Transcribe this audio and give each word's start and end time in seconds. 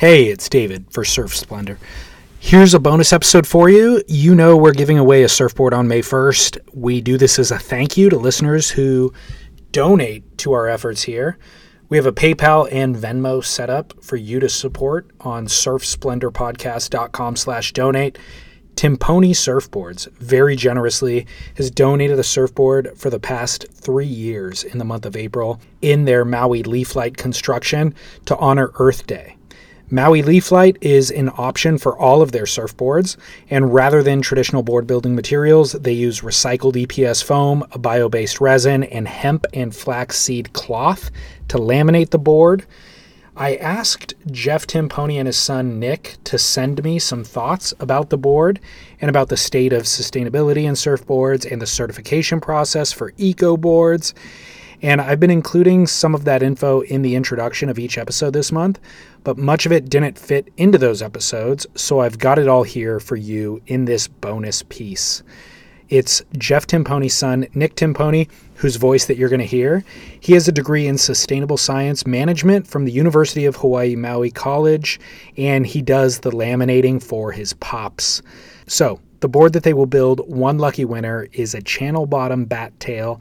Hey, 0.00 0.28
it's 0.28 0.48
David 0.48 0.86
for 0.90 1.04
Surf 1.04 1.36
Splendor. 1.36 1.78
Here's 2.38 2.72
a 2.72 2.78
bonus 2.78 3.12
episode 3.12 3.46
for 3.46 3.68
you. 3.68 4.02
You 4.08 4.34
know, 4.34 4.56
we're 4.56 4.72
giving 4.72 4.96
away 4.96 5.24
a 5.24 5.28
surfboard 5.28 5.74
on 5.74 5.88
May 5.88 6.00
1st. 6.00 6.56
We 6.72 7.02
do 7.02 7.18
this 7.18 7.38
as 7.38 7.50
a 7.50 7.58
thank 7.58 7.98
you 7.98 8.08
to 8.08 8.16
listeners 8.16 8.70
who 8.70 9.12
donate 9.72 10.38
to 10.38 10.54
our 10.54 10.68
efforts 10.68 11.02
here. 11.02 11.36
We 11.90 11.98
have 11.98 12.06
a 12.06 12.12
PayPal 12.12 12.66
and 12.72 12.96
Venmo 12.96 13.44
set 13.44 13.68
up 13.68 13.92
for 14.02 14.16
you 14.16 14.40
to 14.40 14.48
support 14.48 15.10
on 15.20 15.48
surfsplendorpodcast.com 15.48 17.36
slash 17.36 17.74
donate. 17.74 18.18
Timpone 18.76 19.34
Surfboards 19.34 20.10
very 20.12 20.56
generously 20.56 21.26
has 21.56 21.70
donated 21.70 22.18
a 22.18 22.24
surfboard 22.24 22.96
for 22.96 23.10
the 23.10 23.20
past 23.20 23.66
three 23.70 24.06
years 24.06 24.64
in 24.64 24.78
the 24.78 24.86
month 24.86 25.04
of 25.04 25.14
April 25.14 25.60
in 25.82 26.06
their 26.06 26.24
Maui 26.24 26.62
Leaf 26.62 26.96
Light 26.96 27.18
construction 27.18 27.94
to 28.24 28.34
honor 28.38 28.70
Earth 28.76 29.06
Day. 29.06 29.36
Maui 29.92 30.22
Leaf 30.22 30.52
Light 30.52 30.76
is 30.80 31.10
an 31.10 31.30
option 31.36 31.76
for 31.76 31.98
all 31.98 32.22
of 32.22 32.30
their 32.30 32.44
surfboards, 32.44 33.16
and 33.50 33.74
rather 33.74 34.04
than 34.04 34.22
traditional 34.22 34.62
board 34.62 34.86
building 34.86 35.16
materials, 35.16 35.72
they 35.72 35.92
use 35.92 36.20
recycled 36.20 36.74
EPS 36.74 37.24
foam, 37.24 37.64
a 37.72 37.78
bio 37.78 38.08
based 38.08 38.40
resin, 38.40 38.84
and 38.84 39.08
hemp 39.08 39.46
and 39.52 39.74
flaxseed 39.74 40.52
cloth 40.52 41.10
to 41.48 41.58
laminate 41.58 42.10
the 42.10 42.20
board. 42.20 42.64
I 43.36 43.56
asked 43.56 44.14
Jeff 44.30 44.64
Timpone 44.64 45.18
and 45.18 45.26
his 45.26 45.36
son 45.36 45.80
Nick 45.80 46.18
to 46.22 46.38
send 46.38 46.84
me 46.84 47.00
some 47.00 47.24
thoughts 47.24 47.74
about 47.80 48.10
the 48.10 48.18
board 48.18 48.60
and 49.00 49.08
about 49.08 49.28
the 49.28 49.36
state 49.36 49.72
of 49.72 49.84
sustainability 49.84 50.64
in 50.64 50.74
surfboards 50.74 51.50
and 51.50 51.60
the 51.60 51.66
certification 51.66 52.40
process 52.40 52.92
for 52.92 53.12
eco 53.18 53.56
boards. 53.56 54.14
And 54.82 55.00
I've 55.00 55.20
been 55.20 55.30
including 55.30 55.86
some 55.86 56.14
of 56.14 56.24
that 56.24 56.42
info 56.42 56.80
in 56.80 57.02
the 57.02 57.14
introduction 57.14 57.68
of 57.68 57.78
each 57.78 57.98
episode 57.98 58.32
this 58.32 58.50
month, 58.50 58.80
but 59.24 59.36
much 59.36 59.66
of 59.66 59.72
it 59.72 59.90
didn't 59.90 60.18
fit 60.18 60.48
into 60.56 60.78
those 60.78 61.02
episodes, 61.02 61.66
so 61.74 62.00
I've 62.00 62.18
got 62.18 62.38
it 62.38 62.48
all 62.48 62.62
here 62.62 62.98
for 62.98 63.16
you 63.16 63.60
in 63.66 63.84
this 63.84 64.08
bonus 64.08 64.62
piece. 64.68 65.22
It's 65.90 66.22
Jeff 66.38 66.66
Timpone's 66.66 67.12
son, 67.12 67.46
Nick 67.52 67.74
Timpone, 67.74 68.28
whose 68.54 68.76
voice 68.76 69.06
that 69.06 69.16
you're 69.16 69.28
going 69.28 69.40
to 69.40 69.46
hear. 69.46 69.84
He 70.20 70.34
has 70.34 70.46
a 70.46 70.52
degree 70.52 70.86
in 70.86 70.96
sustainable 70.96 71.56
science 71.56 72.06
management 72.06 72.66
from 72.66 72.84
the 72.84 72.92
University 72.92 73.44
of 73.44 73.56
Hawaii 73.56 73.96
Maui 73.96 74.30
College, 74.30 75.00
and 75.36 75.66
he 75.66 75.82
does 75.82 76.20
the 76.20 76.30
laminating 76.30 77.02
for 77.02 77.32
his 77.32 77.54
pops. 77.54 78.22
So, 78.66 79.00
the 79.18 79.28
board 79.28 79.52
that 79.52 79.64
they 79.64 79.74
will 79.74 79.86
build, 79.86 80.20
one 80.30 80.58
lucky 80.58 80.84
winner, 80.84 81.28
is 81.32 81.54
a 81.54 81.60
channel 81.60 82.06
bottom 82.06 82.46
bat 82.46 82.78
tail 82.80 83.20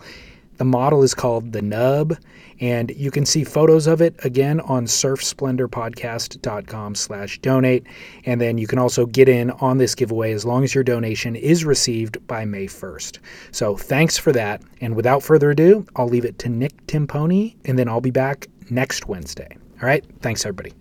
the 0.59 0.65
model 0.65 1.02
is 1.03 1.15
called 1.15 1.53
the 1.53 1.61
Nub, 1.61 2.17
and 2.59 2.91
you 2.91 3.11
can 3.11 3.25
see 3.25 3.45
photos 3.45 3.88
of 3.88 4.02
it 4.02 4.13
again 4.25 4.59
on 4.59 4.85
surfsplendorpodcast.com 4.85 6.95
slash 6.95 7.39
donate. 7.39 7.88
And 8.25 8.41
then 8.41 8.57
you 8.57 8.67
can 8.67 8.77
also 8.77 9.05
get 9.05 9.29
in 9.29 9.51
on 9.51 9.77
this 9.77 9.95
giveaway 9.95 10.33
as 10.33 10.43
long 10.45 10.66
as 10.66 10.75
your 10.75 10.83
donation 10.83 11.38
is 11.38 11.63
received 11.63 12.27
by 12.27 12.43
May 12.43 12.67
1st. 12.67 13.19
So 13.51 13.77
thanks 13.77 14.17
for 14.17 14.33
that. 14.33 14.61
And 14.81 14.97
without 14.97 15.23
further 15.23 15.51
ado, 15.51 15.85
I'll 15.95 16.09
leave 16.09 16.25
it 16.25 16.38
to 16.39 16.49
Nick 16.49 16.85
Timpone, 16.88 17.55
and 17.63 17.79
then 17.79 17.88
I'll 17.88 18.01
be 18.01 18.11
back 18.11 18.47
next 18.69 19.07
Wednesday. 19.07 19.55
All 19.81 19.88
right. 19.88 20.03
Thanks, 20.21 20.45
everybody. 20.45 20.73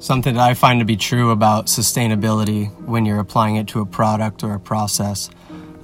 Something 0.00 0.34
that 0.34 0.42
I 0.42 0.54
find 0.54 0.80
to 0.80 0.86
be 0.86 0.96
true 0.96 1.30
about 1.30 1.66
sustainability 1.66 2.72
when 2.86 3.04
you're 3.04 3.20
applying 3.20 3.56
it 3.56 3.68
to 3.68 3.80
a 3.80 3.86
product 3.86 4.42
or 4.42 4.54
a 4.54 4.60
process, 4.60 5.30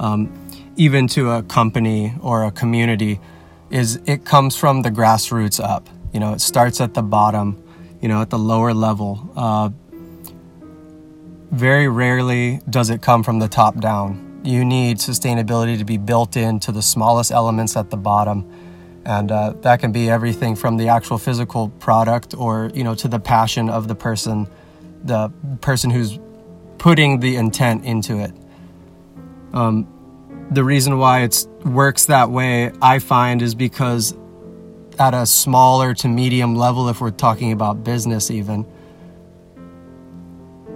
um, 0.01 0.33
even 0.77 1.07
to 1.09 1.31
a 1.33 1.43
company 1.43 2.15
or 2.23 2.45
a 2.45 2.51
community, 2.51 3.21
is 3.71 4.01
it 4.07 4.25
comes 4.25 4.57
from 4.57 4.83
the 4.83 4.91
grassroots 4.91 5.63
up. 5.63 5.89
You 6.13 6.21
know, 6.21 6.33
it 6.33 6.41
starts 6.41 6.81
at 6.81 6.95
the 6.95 7.03
bottom, 7.03 7.63
you 8.01 8.09
know, 8.09 8.23
at 8.23 8.31
the 8.31 8.39
lower 8.39 8.73
level. 8.73 9.31
Uh, 9.37 9.71
very 11.51 11.89
rarely 11.89 12.61
does 12.69 12.91
it 12.91 13.03
come 13.03 13.23
from 13.23 13.39
the 13.39 13.49
top 13.49 13.79
down. 13.81 14.41
You 14.45 14.65
need 14.65 14.99
sustainability 14.99 15.79
to 15.79 15.85
be 15.85 15.99
built 15.99 16.37
into 16.37 16.73
the 16.73 16.83
smallest 16.83 17.33
elements 17.33 17.77
at 17.77 17.91
the 17.91 17.97
bottom 17.97 18.51
and 19.07 19.31
uh, 19.31 19.55
that 19.63 19.79
can 19.79 19.93
be 19.93 20.11
everything 20.11 20.57
from 20.57 20.77
the 20.77 20.89
actual 20.89 21.17
physical 21.17 21.69
product 21.69 22.35
or 22.35 22.71
you 22.75 22.83
know 22.83 22.95
to 22.97 23.09
the 23.09 23.21
passion 23.21 23.71
of 23.71 23.87
the 23.87 23.95
person 23.95 24.49
the 25.05 25.33
person 25.61 25.91
who's 25.91 26.19
putting 26.79 27.21
the 27.21 27.37
intent 27.37 27.85
into 27.85 28.19
it. 28.19 28.33
Um, 29.53 29.87
the 30.51 30.65
reason 30.65 30.99
why 30.99 31.23
it 31.23 31.47
works 31.65 32.07
that 32.07 32.31
way 32.31 32.71
i 32.81 33.01
find 33.01 33.43
is 33.43 33.55
because 33.57 34.17
at 34.99 35.13
a 35.13 35.27
smaller 35.27 35.93
to 35.93 36.09
medium 36.09 36.55
level 36.55 36.89
if 36.89 37.01
we're 37.01 37.11
talking 37.11 37.51
about 37.51 37.83
business 37.83 38.31
even 38.31 38.65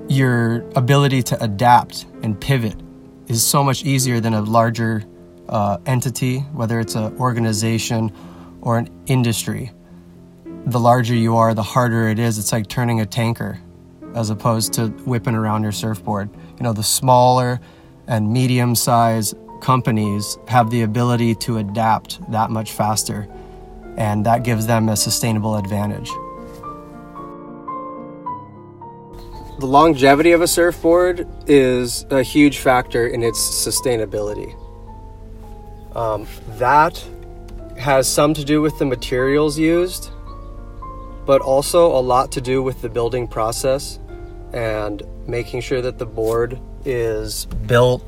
your 0.09 0.69
ability 0.75 1.23
to 1.23 1.41
adapt 1.43 2.05
and 2.23 2.41
pivot 2.41 2.75
is 3.29 3.45
so 3.45 3.63
much 3.63 3.85
easier 3.85 4.19
than 4.19 4.35
a 4.35 4.41
larger 4.41 5.05
uh, 5.51 5.79
entity, 5.85 6.39
whether 6.53 6.81
it's 6.81 6.95
an 6.95 7.15
organization 7.19 8.13
or 8.63 8.79
an 8.79 8.89
industry. 9.07 9.73
The 10.67 10.81
larger 10.81 11.15
you 11.15 11.37
are, 11.37 11.53
the 11.55 11.63
harder 11.63 12.09
it 12.09 12.19
is. 12.19 12.39
It's 12.39 12.53
like 12.53 12.69
turning 12.69 13.01
a 13.01 13.07
tanker 13.07 13.61
as 14.15 14.31
opposed 14.31 14.73
to 14.75 14.89
whipping 15.05 15.35
around 15.35 15.63
your 15.63 15.73
surfboard. 15.73 16.31
You 16.57 16.63
know, 16.63 16.73
the 16.73 16.83
smaller 16.83 17.61
and 18.07 18.33
medium 18.33 18.75
sized 18.75 19.35
companies 19.61 20.39
have 20.49 20.71
the 20.71 20.83
ability 20.83 21.35
to 21.37 21.59
adapt 21.59 22.31
that 22.31 22.51
much 22.51 22.73
faster, 22.73 23.29
and 23.97 24.25
that 24.27 24.45
gives 24.45 24.67
them 24.67 24.89
a 24.89 24.97
sustainable 24.97 25.57
advantage. 25.57 26.11
The 29.59 29.67
longevity 29.67 30.33
of 30.33 30.41
a 30.41 30.49
surfboard 30.49 31.29
is 31.47 32.07
a 32.11 32.23
huge 32.23 32.59
factor 32.59 33.07
in 33.07 33.23
its 33.23 33.39
sustainability. 33.39 34.57
Um, 35.95 36.27
that 36.59 37.05
has 37.77 38.09
some 38.09 38.35
to 38.35 38.45
do 38.45 38.61
with 38.61 38.79
the 38.79 38.85
materials 38.87 39.59
used, 39.59 40.11
but 41.27 41.41
also 41.41 41.87
a 41.87 42.01
lot 42.01 42.33
to 42.33 42.41
do 42.41 42.63
with 42.63 42.83
the 42.83 42.89
building 42.89 43.27
process 43.27 43.99
and 44.53 45.03
making 45.27 45.61
sure 45.61 45.81
that 45.81 45.99
the 45.99 46.07
board 46.07 46.61
is 46.85 47.47
built 47.67 48.05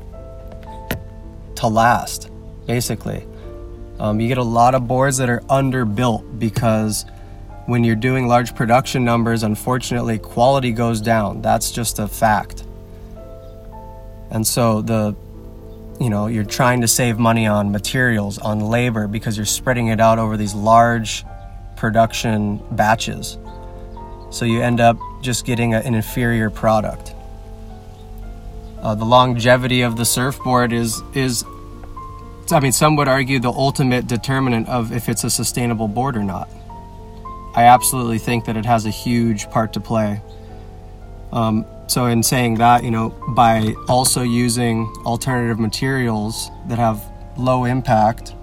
to 1.55 1.67
last, 1.67 2.29
basically. 2.65 3.25
Um, 3.99 4.19
you 4.19 4.27
get 4.27 4.37
a 4.37 4.43
lot 4.43 4.75
of 4.75 4.87
boards 4.87 5.17
that 5.17 5.29
are 5.29 5.41
underbuilt 5.41 6.39
because 6.39 7.05
when 7.65 7.83
you're 7.83 7.95
doing 7.95 8.27
large 8.27 8.55
production 8.55 9.05
numbers, 9.05 9.43
unfortunately, 9.43 10.19
quality 10.19 10.71
goes 10.71 10.99
down. 10.99 11.41
That's 11.41 11.71
just 11.71 11.99
a 11.99 12.07
fact. 12.07 12.65
And 14.31 14.45
so 14.45 14.81
the 14.81 15.15
you 16.03 16.09
know 16.09 16.27
you're 16.27 16.43
trying 16.43 16.81
to 16.81 16.87
save 16.87 17.17
money 17.17 17.47
on 17.47 17.71
materials 17.71 18.37
on 18.37 18.59
labor 18.59 19.07
because 19.07 19.37
you're 19.37 19.45
spreading 19.45 19.87
it 19.87 20.01
out 20.01 20.19
over 20.19 20.35
these 20.35 20.53
large 20.53 21.23
production 21.77 22.61
batches. 22.71 23.37
So 24.29 24.43
you 24.43 24.61
end 24.61 24.81
up 24.81 24.97
just 25.21 25.45
getting 25.45 25.73
a, 25.73 25.79
an 25.79 25.95
inferior 25.95 26.49
product. 26.49 27.15
Uh, 28.81 28.95
the 28.95 29.05
longevity 29.05 29.81
of 29.81 29.95
the 29.95 30.03
surfboard 30.03 30.73
is 30.73 31.01
is 31.13 31.45
i 32.51 32.59
mean 32.59 32.73
some 32.73 32.97
would 32.97 33.07
argue 33.07 33.39
the 33.39 33.51
ultimate 33.51 34.05
determinant 34.05 34.67
of 34.67 34.91
if 34.91 35.07
it's 35.07 35.23
a 35.23 35.29
sustainable 35.29 35.87
board 35.87 36.17
or 36.17 36.23
not. 36.23 36.49
I 37.55 37.63
absolutely 37.63 38.17
think 38.17 38.45
that 38.45 38.57
it 38.57 38.65
has 38.65 38.85
a 38.85 38.89
huge 38.89 39.49
part 39.51 39.73
to 39.73 39.79
play. 39.79 40.21
Um, 41.31 41.65
so, 41.87 42.05
in 42.05 42.23
saying 42.23 42.55
that, 42.55 42.83
you 42.83 42.91
know, 42.91 43.09
by 43.29 43.75
also 43.89 44.23
using 44.23 44.91
alternative 45.05 45.59
materials 45.59 46.49
that 46.67 46.79
have 46.79 47.03
low 47.37 47.65
impact 47.65 48.33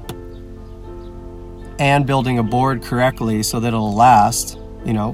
and 1.79 2.07
building 2.07 2.39
a 2.39 2.43
board 2.43 2.83
correctly 2.83 3.43
so 3.43 3.59
that 3.59 3.69
it'll 3.69 3.95
last, 3.95 4.59
you 4.85 4.93
know, 4.93 5.13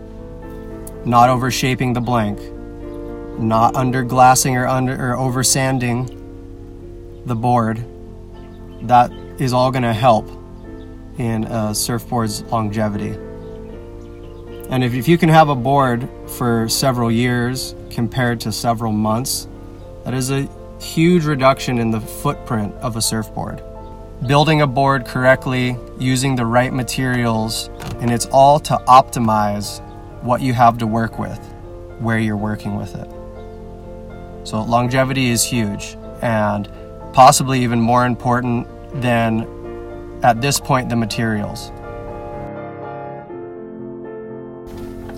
not 1.05 1.31
overshaping 1.31 1.93
the 1.93 2.01
blank, 2.01 2.41
not 3.39 3.77
under 3.77 4.03
glassing 4.03 4.57
or 4.57 4.67
under 4.67 5.13
or 5.13 5.17
over 5.17 5.45
sanding 5.45 6.05
the 7.27 7.37
board, 7.37 7.85
that 8.83 9.13
is 9.39 9.53
all 9.53 9.71
going 9.71 9.85
to 9.85 9.95
help 9.95 10.29
in 11.19 11.45
a 11.45 11.71
surfboard's 11.71 12.43
longevity. 12.51 13.17
And 14.69 14.83
if, 14.83 14.95
if 14.95 15.07
you 15.07 15.17
can 15.17 15.29
have 15.29 15.49
a 15.49 15.55
board 15.55 16.09
for 16.27 16.69
several 16.69 17.11
years 17.11 17.76
compared 17.91 18.41
to 18.41 18.53
several 18.53 18.93
months, 18.93 19.49
that 20.05 20.15
is 20.15 20.31
a 20.31 20.49
huge 20.81 21.25
reduction 21.25 21.79
in 21.79 21.91
the 21.91 22.01
footprint 22.01 22.75
of 22.77 22.97
a 22.97 23.03
surfboard. 23.03 23.63
Building 24.27 24.63
a 24.63 24.67
board 24.67 25.05
correctly, 25.05 25.77
using 25.99 26.37
the 26.37 26.47
right 26.47 26.73
materials, 26.73 27.69
and 28.01 28.11
it's 28.11 28.27
all 28.27 28.59
to 28.61 28.77
optimize 28.89 29.81
what 30.23 30.41
you 30.41 30.53
have 30.53 30.79
to 30.79 30.87
work 30.87 31.19
with, 31.19 31.39
where 31.99 32.19
you're 32.19 32.37
working 32.37 32.77
with 32.77 32.95
it. 32.95 33.09
So, 34.47 34.63
longevity 34.63 35.31
is 35.31 35.45
huge 35.45 35.97
and 36.23 36.69
possibly 37.13 37.63
even 37.63 37.81
more 37.81 38.07
important 38.07 38.67
than 39.03 39.47
at 40.23 40.41
this 40.41 40.61
point 40.61 40.89
the 40.89 40.97
materials. 40.97 41.71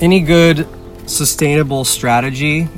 any 0.00 0.20
good 0.20 0.68
sustainable 1.08 1.84
strategy 1.84 2.68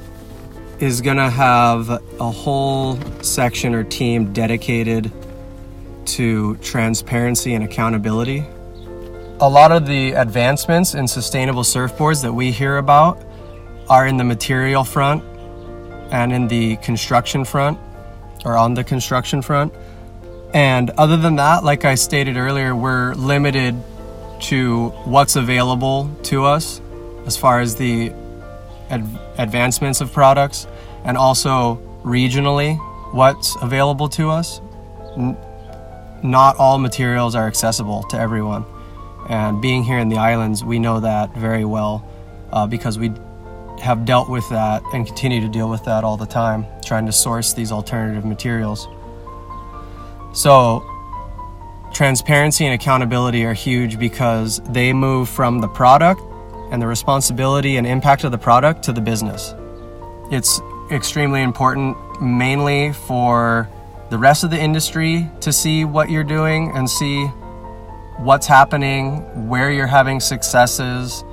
is 0.79 1.01
going 1.01 1.17
to 1.17 1.29
have 1.29 1.91
a 1.91 2.31
whole 2.31 2.97
section 3.23 3.75
or 3.75 3.83
team 3.83 4.33
dedicated 4.33 5.11
to 6.07 6.57
transparency 6.57 7.55
and 7.55 7.65
accountability. 7.65 8.45
A 9.41 9.49
lot 9.49 9.73
of 9.73 9.87
the 9.87 10.13
advancements 10.13 10.95
in 10.95 11.09
sustainable 11.09 11.63
surfboards 11.63 12.23
that 12.23 12.33
we 12.33 12.53
hear 12.53 12.79
about 12.79 13.21
are 13.89 14.07
in 14.07 14.17
the 14.17 14.25
material 14.25 14.85
front 14.85 15.25
and 16.13 16.33
in 16.33 16.47
the 16.47 16.77
construction 16.77 17.45
front 17.45 17.79
or 18.45 18.57
on 18.57 18.75
the 18.75 18.85
construction 18.85 19.43
front. 19.43 19.75
And 20.55 20.91
other 20.91 21.17
than 21.17 21.37
that, 21.37 21.65
like 21.65 21.85
I 21.85 21.97
stated 21.97 22.37
earlier, 22.37 22.77
we're 22.77 23.15
limited 23.15 23.75
to 24.43 24.89
what's 25.05 25.37
available 25.37 26.11
to 26.25 26.45
us 26.45 26.81
as 27.27 27.37
far 27.37 27.61
as 27.61 27.77
the 27.77 28.13
ad- 28.91 29.07
advancements 29.39 30.01
of 30.01 30.13
products 30.13 30.67
and 31.05 31.17
also 31.17 31.77
regionally 32.05 32.79
what's 33.13 33.57
available 33.63 34.09
to 34.11 34.31
us. 34.31 34.61
N- 35.17 35.37
not 36.23 36.57
all 36.57 36.79
materials 36.79 37.35
are 37.35 37.47
accessible 37.47 38.03
to 38.05 38.19
everyone. 38.19 38.65
And 39.29 39.63
being 39.63 39.85
here 39.85 39.99
in 39.99 40.09
the 40.09 40.19
islands, 40.19 40.65
we 40.65 40.79
know 40.79 41.01
that 41.01 41.35
very 41.35 41.65
well 41.65 42.05
uh, 42.53 42.67
because 42.67 42.99
we 42.99 43.13
have 43.81 44.05
dealt 44.05 44.29
with 44.29 44.49
that 44.51 44.83
and 44.93 45.07
continue 45.07 45.41
to 45.41 45.49
deal 45.49 45.71
with 45.71 45.85
that 45.85 46.05
all 46.05 46.17
the 46.17 46.27
time, 46.27 46.67
trying 46.85 47.07
to 47.07 47.13
source 47.13 47.53
these 47.55 47.73
alternative 47.73 48.25
materials. 48.25 48.89
So, 50.33 50.85
transparency 51.93 52.67
and 52.67 52.75
accountability 52.75 53.45
are 53.45 53.55
huge 53.55 53.99
because 53.99 54.61
they 54.61 54.93
move 54.93 55.29
from 55.29 55.61
the 55.61 55.69
product 55.69 56.21
and 56.71 56.81
the 56.81 56.87
responsibility 56.87 57.77
and 57.77 57.87
impact 57.87 58.25
of 58.25 58.33
the 58.33 58.39
product 58.39 58.83
to 58.85 58.93
the 58.93 59.01
business. 59.01 59.55
It's 60.31 60.61
extremely 60.91 61.43
important, 61.43 61.97
mainly 62.23 62.93
for 62.93 63.69
the 64.11 64.19
rest 64.19 64.45
of 64.45 64.51
the 64.51 64.61
industry 64.61 65.29
to 65.41 65.53
see 65.53 65.85
what 65.85 66.11
you're 66.11 66.25
doing 66.25 66.73
and 66.75 66.89
see 66.89 67.27
what's 68.19 68.47
happening, 68.47 69.49
where 69.49 69.71
you're 69.71 69.87
having 69.87 70.21
successes, 70.21 71.25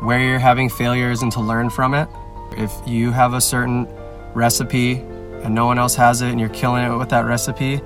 where 0.00 0.20
you're 0.20 0.38
having 0.38 0.68
failures, 0.68 1.22
and 1.22 1.30
to 1.32 1.40
learn 1.40 1.70
from 1.70 1.94
it. 1.94 2.08
If 2.52 2.72
you 2.86 3.10
have 3.10 3.34
a 3.34 3.40
certain 3.40 3.86
recipe 4.34 4.98
and 5.42 5.54
no 5.54 5.66
one 5.66 5.78
else 5.78 5.94
has 5.96 6.22
it 6.22 6.30
and 6.30 6.40
you're 6.40 6.48
killing 6.48 6.84
it 6.84 6.96
with 6.96 7.08
that 7.10 7.24
recipe, 7.24 7.80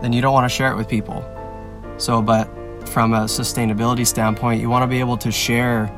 then 0.00 0.12
you 0.12 0.20
don't 0.22 0.32
want 0.32 0.44
to 0.44 0.54
share 0.54 0.72
it 0.72 0.76
with 0.76 0.88
people. 0.88 1.24
So, 1.98 2.22
but 2.22 2.48
from 2.88 3.12
a 3.12 3.24
sustainability 3.24 4.06
standpoint, 4.06 4.60
you 4.60 4.70
want 4.70 4.82
to 4.82 4.86
be 4.86 5.00
able 5.00 5.16
to 5.18 5.30
share 5.30 5.94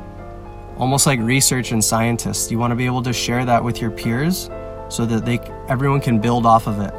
almost 0.79 1.07
like 1.07 1.21
research 1.21 1.73
and 1.73 1.83
scientists. 1.83 2.51
You 2.51 2.59
want 2.59 2.71
to 2.71 2.77
be 2.77 2.87
able 2.87 3.03
to 3.03 3.13
share 3.13 3.45
that 3.45 3.63
with 3.63 3.81
your 3.81 3.91
peers 3.91 4.51
so 4.89 5.07
that 5.07 5.25
they 5.25 5.39
everyone 5.69 6.01
can 6.01 6.21
build 6.21 6.47
off 6.47 6.67
of 6.67 6.81
it. 6.81 6.95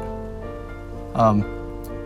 Um, 1.16 1.42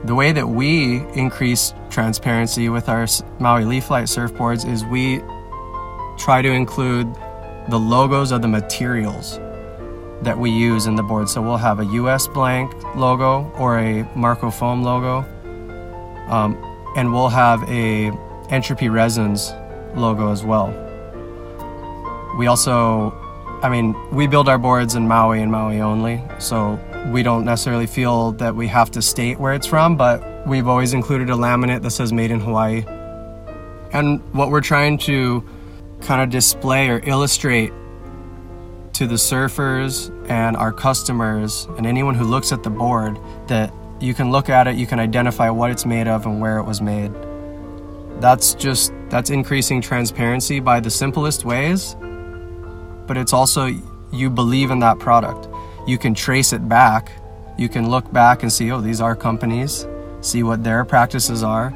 the 0.05 0.15
way 0.15 0.32
that 0.32 0.47
we 0.47 1.00
increase 1.15 1.75
transparency 1.91 2.69
with 2.69 2.88
our 2.88 3.06
Maui 3.41 3.65
Leaf 3.65 3.91
Light 3.91 4.05
surfboards 4.05 4.69
is 4.69 4.85
we 4.85 5.20
try 6.19 6.43
to 6.43 6.50
include 6.50 7.12
the 7.69 7.79
logos 7.79 8.32
of 8.32 8.43
the 8.43 8.49
materials 8.49 9.38
that 10.23 10.38
we 10.38 10.50
use 10.50 10.87
in 10.87 10.94
the 10.94 11.03
board. 11.03 11.29
So 11.29 11.43
we'll 11.43 11.56
have 11.56 11.81
a 11.81 11.85
US 11.85 12.29
blank 12.29 12.73
logo 12.94 13.50
or 13.59 13.79
a 13.79 14.09
Marko 14.15 14.50
foam 14.50 14.82
logo, 14.82 15.19
um, 16.29 16.56
and 16.97 17.12
we'll 17.12 17.29
have 17.29 17.62
a 17.69 18.11
Entropy 18.50 18.88
Resins 18.88 19.53
logo 19.94 20.32
as 20.32 20.44
well. 20.44 20.88
We 22.38 22.46
also, 22.46 23.11
I 23.64 23.69
mean, 23.69 23.96
we 24.12 24.29
build 24.29 24.49
our 24.49 24.58
boards 24.58 24.94
in 24.94 25.08
Maui 25.08 25.43
and 25.43 25.50
Maui 25.50 25.81
only, 25.81 26.23
so 26.38 26.79
we 27.12 27.25
don't 27.25 27.44
necessarily 27.44 27.88
feel 27.88 28.31
that 28.32 28.55
we 28.55 28.69
have 28.69 28.93
to 28.93 29.02
state 29.02 29.40
where 29.40 29.55
it's 29.55 29.67
from, 29.67 29.96
but 29.96 30.46
we've 30.46 30.69
always 30.69 30.94
included 30.94 31.31
a 31.31 31.32
laminate 31.32 31.82
that 31.82 31.90
says 31.90 32.12
made 32.12 32.31
in 32.31 32.38
Hawaii. 32.38 32.85
And 33.93 34.20
what 34.32 34.50
we're 34.50 34.61
trying 34.61 34.99
to 34.99 35.44
kind 36.00 36.23
of 36.23 36.31
display 36.31 36.88
or 36.90 37.00
illustrate 37.05 37.73
to 38.93 39.08
the 39.08 39.17
surfers 39.17 40.12
and 40.31 40.56
our 40.56 40.73
customers 40.73 41.67
and 41.76 41.87
anyone 41.87 42.14
who 42.14 42.25
looks 42.25 42.52
at 42.52 42.62
the 42.62 42.70
board 42.70 43.19
that 43.49 43.75
you 43.99 44.14
can 44.14 44.31
look 44.31 44.49
at 44.49 44.69
it, 44.69 44.76
you 44.76 44.87
can 44.87 45.00
identify 45.00 45.50
what 45.50 45.73
it's 45.73 45.84
made 45.84 46.06
of 46.06 46.25
and 46.25 46.41
where 46.41 46.58
it 46.58 46.64
was 46.64 46.81
made. 46.81 47.12
That's 48.20 48.55
just 48.55 48.93
that's 49.08 49.31
increasing 49.31 49.81
transparency 49.81 50.61
by 50.61 50.79
the 50.79 50.91
simplest 50.91 51.44
ways, 51.44 51.96
but 53.08 53.16
it's 53.16 53.32
also 53.32 53.75
you 54.12 54.31
believe 54.31 54.70
in 54.70 54.78
that 54.81 54.99
product. 55.00 55.49
You 55.88 55.99
can 55.99 56.14
trace 56.14 56.52
it 56.52 56.69
back. 56.69 57.10
You 57.58 57.69
can 57.69 57.90
look 57.90 58.12
back 58.12 58.43
and 58.44 58.52
see, 58.52 58.70
oh, 58.70 58.81
these 58.81 59.00
are 59.00 59.16
companies, 59.16 59.87
see 60.20 60.44
what 60.44 60.62
their 60.62 60.84
practices 60.84 61.43
are, 61.43 61.75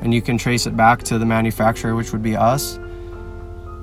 and 0.00 0.14
you 0.14 0.22
can 0.22 0.38
trace 0.38 0.66
it 0.66 0.76
back 0.76 1.02
to 1.04 1.18
the 1.18 1.26
manufacturer, 1.26 1.96
which 1.96 2.12
would 2.12 2.22
be 2.22 2.36
us. 2.36 2.78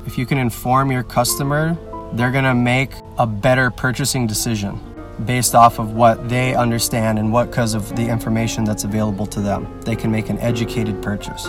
If 0.05 0.17
you 0.17 0.25
can 0.25 0.37
inform 0.37 0.91
your 0.91 1.03
customer, 1.03 1.77
they're 2.13 2.31
going 2.31 2.45
to 2.45 2.55
make 2.55 2.91
a 3.17 3.27
better 3.27 3.69
purchasing 3.71 4.27
decision 4.27 4.79
based 5.25 5.55
off 5.55 5.79
of 5.79 5.93
what 5.93 6.29
they 6.29 6.55
understand 6.55 7.19
and 7.19 7.31
what 7.31 7.47
because 7.47 7.73
of 7.73 7.95
the 7.95 8.07
information 8.07 8.63
that's 8.63 8.83
available 8.83 9.25
to 9.27 9.41
them. 9.41 9.79
They 9.81 9.95
can 9.95 10.11
make 10.11 10.29
an 10.29 10.39
educated 10.39 11.01
purchase. 11.01 11.47